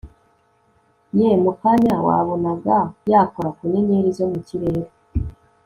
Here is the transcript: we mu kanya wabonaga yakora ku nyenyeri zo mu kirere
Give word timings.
we 1.17 1.29
mu 1.43 1.51
kanya 1.61 1.95
wabonaga 2.07 2.77
yakora 3.11 3.49
ku 3.57 3.61
nyenyeri 3.71 4.09
zo 4.17 4.25
mu 4.31 4.39
kirere 4.47 4.81